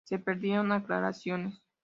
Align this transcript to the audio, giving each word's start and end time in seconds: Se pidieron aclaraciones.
Se 0.03 0.17
pidieron 0.17 0.71
aclaraciones. 0.71 1.61